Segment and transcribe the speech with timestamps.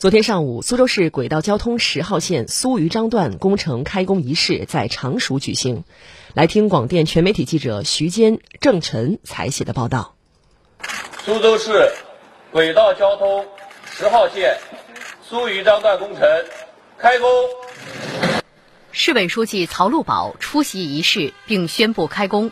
[0.00, 5.84] 昨天上午，苏州市轨道交通十号线苏渝张段工程开工仪式在常熟举行。
[6.32, 10.16] 来听广电全媒体记者徐坚、郑晨采写的报道。
[11.22, 11.92] 苏州市
[12.50, 13.46] 轨道交通
[13.94, 14.58] 十号线
[15.22, 16.22] 苏渝张段工程
[16.96, 17.28] 开工。
[18.92, 22.50] 市委书记曹路宝出席仪式并宣布开工，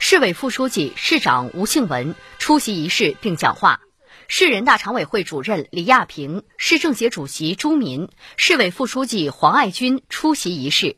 [0.00, 3.82] 市委副书记、市长吴庆文出席仪式并讲话。
[4.30, 10.96] 市人大常委会主任李亚平、市政协主席朱民、市委副书记黄爱军出席仪式。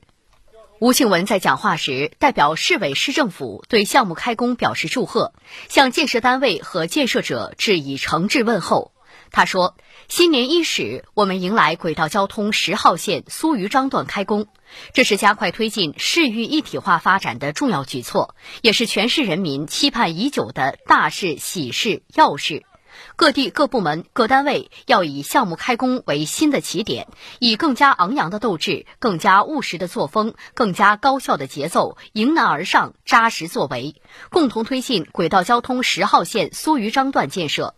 [0.80, 5.32] 吴庆文在讲话时，代表市委市政府对项目开工表示祝贺，
[5.68, 8.90] 向建设单位和建设者致以诚挚问候。
[9.30, 9.76] 他说
[10.08, 14.48] ：“新年伊始，我们迎来轨道交通十号线苏渝张段开工，
[14.92, 22.64] 这是加快推进市域一体化发展的重要举措，也是全市人民期盼已久的大事、喜事、要事。”
[23.16, 27.08] 各地各部门各单位要以项目开工为新的起点，
[27.38, 33.96] 以更加昂扬的斗志、更加务实的作风、更加高效的节奏，迎难而上，扎实作为，
[34.30, 37.74] 共同推进轨道交通十号线苏渝张段建设。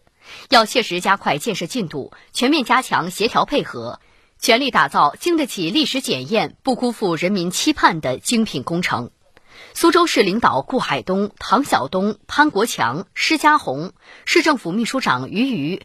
[0.50, 4.00] 要切实加快建设进度，全面加强协调配合，
[4.38, 9.10] 全力打造经得起历史检验、不辜负人民期盼的精品工程。
[9.74, 13.92] 苏州市领导顾海东、唐晓东、潘国强、施家红，
[14.24, 15.82] 市政府秘书长于瑜，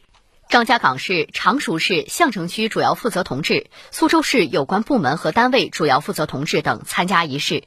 [0.50, 7.64] 张家港市、常熟市、相城区主要负责同志、苏州市有关部门和单位主要负责同志等参加仪式。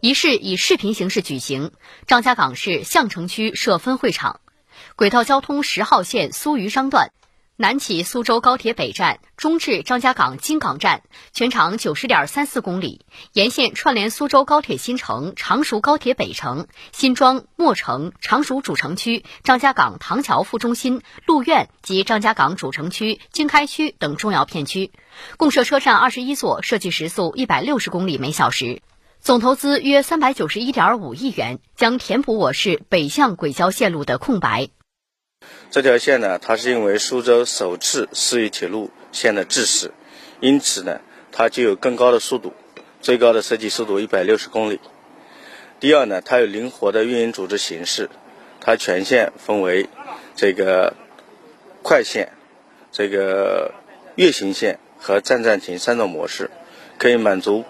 [0.00, 1.72] 仪式以视频形式举行，
[2.06, 4.40] 张家港市相城区设分会场。
[4.96, 7.12] 轨道交通十号线苏虞商段。
[7.56, 24.90] 南起苏州高铁北站，中至张家港金港站，全长九十点三四公里，沿线串联苏州高铁新城、常熟高铁北城、新庄、墨城、常熟主城区、张家港唐桥副中心、路苑及张家港主城区、经开区等重要片区，
[25.36, 28.82] 共设车站二十一座，设计时速一百六十公里每小时，
[29.20, 34.70] 总投资约三百九十一点五亿元，将填补我市北向轨交线路的空白。
[35.74, 39.90] 这条线呢，它是因为苏州首次市域铁路线的制式，
[40.38, 41.00] 因此呢，
[41.32, 42.52] 它具有更高的速度，
[43.00, 44.78] 最高的设计速度一百六十公里。
[45.80, 48.08] 第二呢，它有灵活的运营组织形式，
[48.60, 49.88] 它全线分为
[50.36, 50.94] 这个
[51.82, 52.30] 快线、
[52.92, 53.74] 这个
[54.14, 56.52] 月行线和站站停三种模式，
[56.98, 57.64] 可以满足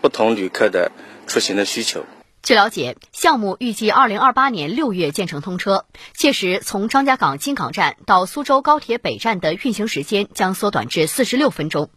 [0.00, 0.90] 不同旅客的
[1.28, 2.04] 出行的需求。
[2.44, 11.88] 据了解，项目预计二零二八年六月建成通车，届时从张家港金港站到苏州高铁北站的运行时间将缩短至四十六分钟。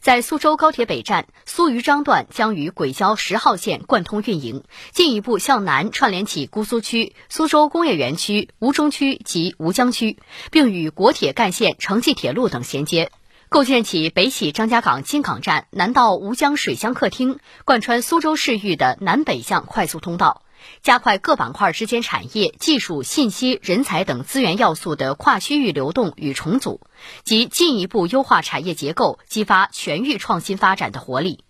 [0.00, 10.18] 在苏州高铁北站，苏渝张段将与轨交十号线贯通运营，进一步向南串联起姑苏区、苏州工业园区、吴中区及吴江区，
[10.50, 13.12] 并与国铁干线、城际铁路等衔接。
[13.52, 20.40] 构建起北起张家港金港站，南到吴江水乡客厅，贯穿苏州市域的南北向快速通道，
[20.82, 26.80] 加快各板块之间产业、技术、信息、人才等资源要素的跨区域流动与重组，
[27.24, 31.44] 及进一步优化产业结构，激发全域创新发展的活力。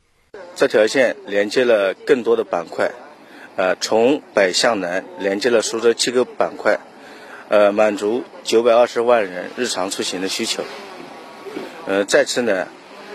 [0.57, 2.91] 这条线连接了更多的板块，
[3.55, 6.81] 呃，从北向南连接了苏州七个板块，
[7.49, 10.65] 呃，满足九百二十万人日常出行的需求。
[11.87, 12.69] 呃，再次呢，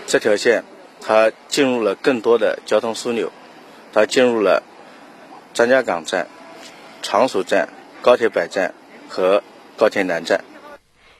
[0.06, 0.64] 这条线
[1.00, 3.32] 它进入了更多的交通枢纽，
[3.92, 4.62] 它进入了
[5.54, 6.28] 张家港站、
[7.02, 7.68] 常熟站、
[8.02, 8.74] 高铁北站
[9.08, 9.42] 和
[9.76, 10.44] 高铁南站。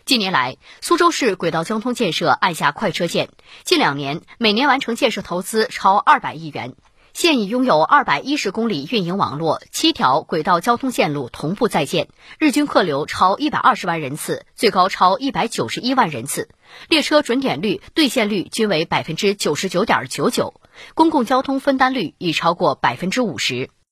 [0.05, 3.29] 近年来，苏州市轨道交通建设按下快车键，
[3.65, 6.75] 近两年每年完成建设投资超二百亿元。
[7.21, 16.49] 现已拥有二百一十公里运营网络，七条轨道交通线路同步在建，日均客流超一百二十万人次，最高超一百九十一万人次，
[16.89, 20.61] 列车准点率、兑现率均为百分之九十九点九九，
[20.95, 23.69] 公共交通分担率已超过百分之五十。